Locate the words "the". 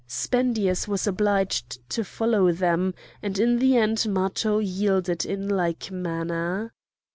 3.59-3.77